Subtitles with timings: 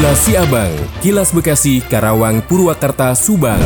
[0.00, 0.72] Kilas Siabang,
[1.04, 3.60] Kilas Bekasi, Karawang, Purwakarta, Subang.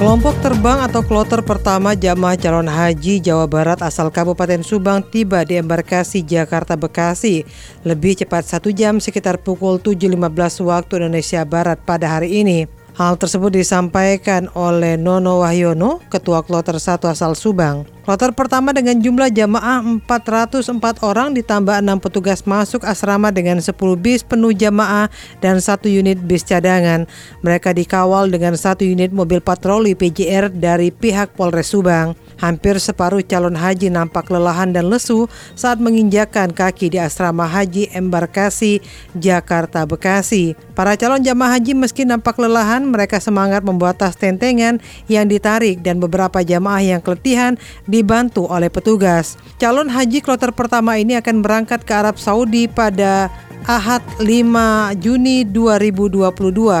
[0.00, 5.60] Kelompok terbang atau kloter pertama jamaah calon haji Jawa Barat asal Kabupaten Subang tiba di
[5.60, 7.44] embarkasi Jakarta Bekasi
[7.84, 12.75] lebih cepat satu jam sekitar pukul 7.15 waktu Indonesia Barat pada hari ini.
[12.96, 17.84] Hal tersebut disampaikan oleh Nono Wahyono, Ketua Kloter 1 asal Subang.
[18.08, 24.24] Kloter pertama dengan jumlah jamaah 404 orang ditambah 6 petugas masuk asrama dengan 10 bis
[24.24, 25.12] penuh jamaah
[25.44, 27.04] dan satu unit bis cadangan.
[27.44, 32.16] Mereka dikawal dengan satu unit mobil patroli PJR dari pihak Polres Subang.
[32.36, 35.24] Hampir separuh calon haji nampak lelahan dan lesu
[35.56, 38.84] saat menginjakan kaki di asrama haji embarkasi
[39.16, 40.52] Jakarta Bekasi.
[40.76, 44.76] Para calon jamaah haji meski nampak lelahan, mereka semangat membuat tas tentengan
[45.08, 47.56] yang ditarik dan beberapa jamaah yang keletihan
[47.88, 49.40] dibantu oleh petugas.
[49.56, 53.32] Calon haji kloter pertama ini akan berangkat ke Arab Saudi pada
[53.66, 56.30] Ahad 5 Juni 2022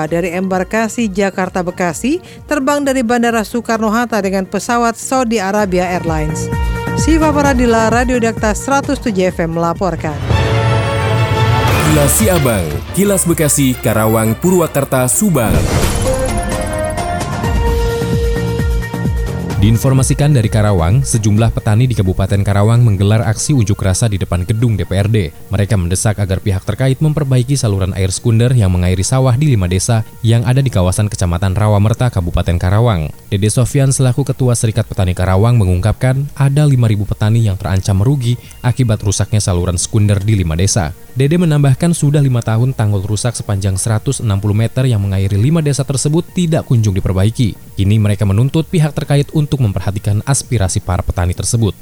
[0.06, 6.46] dari embarkasi Jakarta Bekasi terbang dari Bandara Soekarno-Hatta dengan pesawat Saudi Arabia Airlines.
[6.94, 9.02] Siva Paradila, Radio Dakta 107
[9.34, 10.14] FM melaporkan.
[11.90, 15.85] Kilas Siabang, Kilas Bekasi, Karawang, Purwakarta, Subang.
[19.66, 24.78] Diinformasikan dari Karawang, sejumlah petani di Kabupaten Karawang menggelar aksi unjuk rasa di depan gedung
[24.78, 25.34] DPRD.
[25.50, 30.06] Mereka mendesak agar pihak terkait memperbaiki saluran air sekunder yang mengairi sawah di lima desa
[30.22, 33.10] yang ada di kawasan Kecamatan Rawamerta, Kabupaten Karawang.
[33.26, 39.02] Dede Sofyan selaku Ketua Serikat Petani Karawang mengungkapkan ada 5.000 petani yang terancam merugi akibat
[39.02, 40.94] rusaknya saluran sekunder di lima desa.
[41.16, 44.20] Dede menambahkan sudah lima tahun tanggul rusak sepanjang 160
[44.52, 47.56] meter yang mengairi lima desa tersebut tidak kunjung diperbaiki.
[47.72, 51.72] Kini mereka menuntut pihak terkait untuk memperhatikan aspirasi para petani tersebut.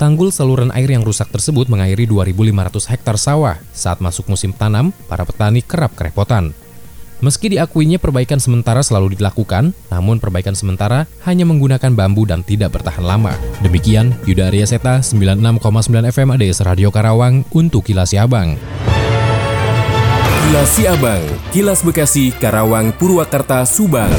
[0.00, 3.60] Tanggul saluran air yang rusak tersebut mengairi 2.500 hektar sawah.
[3.76, 6.56] Saat masuk musim tanam, para petani kerap kerepotan.
[7.20, 13.04] Meski diakuinya perbaikan sementara selalu dilakukan, namun perbaikan sementara hanya menggunakan bambu dan tidak bertahan
[13.04, 13.36] lama.
[13.60, 15.60] Demikian, Yuda Arya Seta, 96,9
[16.08, 18.56] FM ADS Radio Karawang untuk Kilas Siabang.
[20.48, 24.10] Kilas Siabang, Kilas Bekasi, Karawang, Purwakarta, Subang.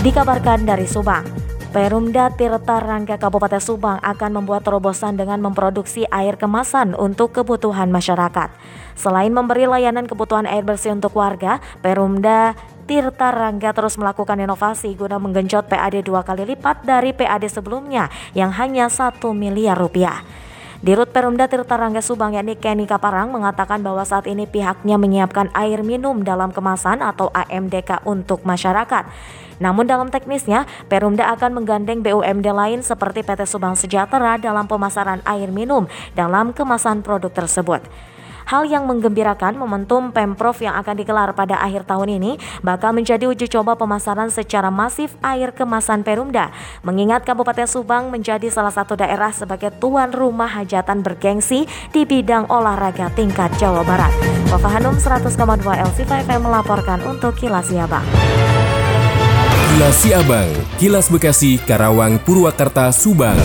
[0.00, 1.28] Dikabarkan dari Subang,
[1.76, 8.48] Perumda Tirta Rangga Kabupaten Subang akan membuat terobosan dengan memproduksi air kemasan untuk kebutuhan masyarakat.
[8.96, 12.56] Selain memberi layanan kebutuhan air bersih untuk warga, Perumda
[12.88, 18.56] Tirta Rangga terus melakukan inovasi guna menggenjot PAD dua kali lipat dari PAD sebelumnya yang
[18.56, 20.24] hanya satu miliar rupiah.
[20.80, 25.84] Dirut Perumda Tirta Rangga Subang yakni Kenny Kaparang mengatakan bahwa saat ini pihaknya menyiapkan air
[25.84, 29.04] minum dalam kemasan atau AMDK untuk masyarakat.
[29.60, 35.52] Namun dalam teknisnya, Perumda akan menggandeng BUMD lain seperti PT Subang Sejahtera dalam pemasaran air
[35.52, 35.84] minum
[36.16, 37.84] dalam kemasan produk tersebut.
[38.50, 42.34] Hal yang menggembirakan momentum Pemprov yang akan digelar pada akhir tahun ini
[42.66, 46.50] bakal menjadi uji coba pemasaran secara masif air kemasan Perumda.
[46.82, 53.14] Mengingat Kabupaten Subang menjadi salah satu daerah sebagai tuan rumah hajatan bergengsi di bidang olahraga
[53.14, 54.10] tingkat Jawa Barat.
[54.50, 55.30] Bapak Hanum 100,2
[55.62, 58.02] LC5 melaporkan untuk Kilas Siabang.
[59.70, 60.50] Kilas Siabang,
[60.82, 63.38] Kilas Bekasi, Karawang, Purwakarta, Subang.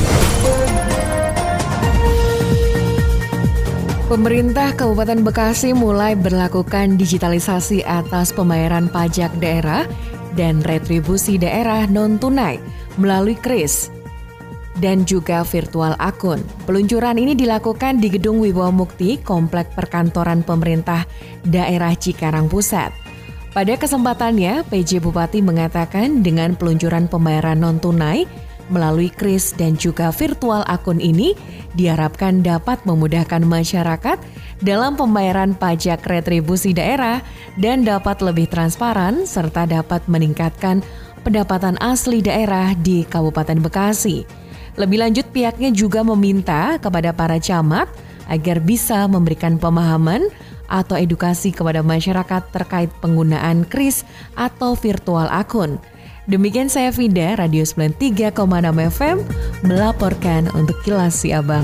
[4.16, 9.84] Pemerintah Kabupaten Bekasi mulai berlakukan digitalisasi atas pembayaran pajak daerah
[10.40, 12.56] dan retribusi daerah non-tunai
[12.96, 13.92] melalui KRIS
[14.80, 16.40] dan juga virtual akun.
[16.64, 21.03] Peluncuran ini dilakukan di Gedung Wibawa Mukti, Komplek Perkantoran Pemerintah
[21.44, 22.96] Daerah Cikarang Pusat.
[23.52, 28.24] Pada kesempatannya, PJ Bupati mengatakan dengan peluncuran pembayaran non-tunai
[28.70, 31.38] melalui kris dan juga virtual akun ini
[31.78, 34.18] diharapkan dapat memudahkan masyarakat
[34.64, 37.20] dalam pembayaran pajak retribusi daerah
[37.59, 40.81] dan dapat lebih transparan serta dapat meningkatkan
[41.26, 44.24] pendapatan asli daerah di Kabupaten Bekasi.
[44.76, 47.88] Lebih lanjut pihaknya juga meminta kepada para camat
[48.28, 50.28] agar bisa memberikan pemahaman
[50.66, 54.03] atau edukasi kepada masyarakat terkait penggunaan kris
[54.34, 55.78] atau virtual akun.
[56.26, 58.34] Demikian saya Vida, Radio 93,6
[58.98, 59.18] FM,
[59.62, 61.62] melaporkan untuk Kilas Si Abang.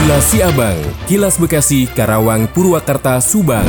[0.00, 3.68] Kilas Si Abang, Kilas Bekasi, Karawang, Purwakarta, Subang.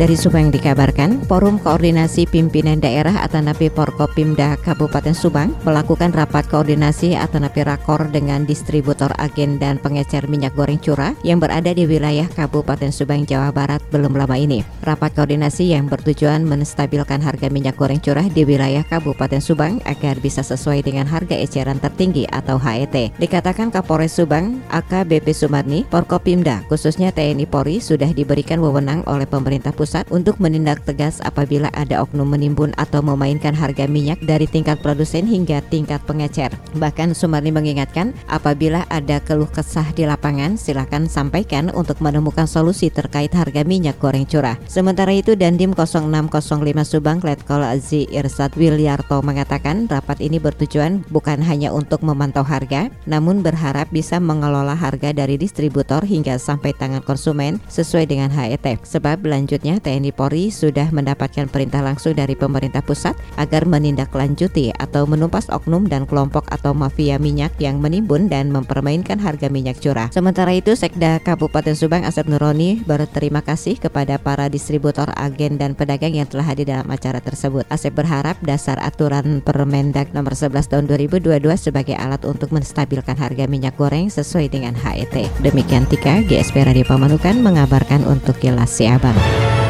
[0.00, 7.68] Dari Subang dikabarkan, Forum Koordinasi Pimpinan Daerah Atanapi Porkopimda Kabupaten Subang melakukan rapat koordinasi Atanapi
[7.68, 13.28] Rakor dengan distributor agen dan pengecer minyak goreng curah yang berada di wilayah Kabupaten Subang,
[13.28, 14.64] Jawa Barat belum lama ini.
[14.80, 20.40] Rapat koordinasi yang bertujuan menstabilkan harga minyak goreng curah di wilayah Kabupaten Subang agar bisa
[20.40, 23.12] sesuai dengan harga eceran tertinggi atau HET.
[23.20, 29.89] Dikatakan Kapolres Subang, AKBP Sumarni, Porkopimda, khususnya TNI Polri sudah diberikan wewenang oleh pemerintah pusat
[29.90, 35.26] pusat untuk menindak tegas apabila ada oknum menimbun atau memainkan harga minyak dari tingkat produsen
[35.26, 36.54] hingga tingkat pengecer.
[36.78, 43.34] Bahkan Sumarni mengingatkan apabila ada keluh kesah di lapangan silakan sampaikan untuk menemukan solusi terkait
[43.34, 44.54] harga minyak goreng curah.
[44.70, 46.38] Sementara itu Dandim 0605
[46.86, 53.42] Subang Letkol Azi Irsad Wilyarto mengatakan rapat ini bertujuan bukan hanya untuk memantau harga namun
[53.42, 58.86] berharap bisa mengelola harga dari distributor hingga sampai tangan konsumen sesuai dengan HET.
[58.86, 65.48] Sebab selanjutnya TNI Polri sudah mendapatkan perintah langsung dari pemerintah pusat agar menindaklanjuti atau menumpas
[65.48, 70.12] oknum dan kelompok atau mafia minyak yang menimbun dan mempermainkan harga minyak curah.
[70.12, 76.12] Sementara itu, Sekda Kabupaten Subang Asep Nuroni berterima kasih kepada para distributor, agen, dan pedagang
[76.12, 77.64] yang telah hadir dalam acara tersebut.
[77.72, 83.74] Asep berharap dasar aturan Permendag nomor 11 tahun 2022 sebagai alat untuk menstabilkan harga minyak
[83.80, 85.30] goreng sesuai dengan HET.
[85.40, 89.69] Demikian Tika, GSP Radio Pamanukan mengabarkan untuk Kilas Siabang.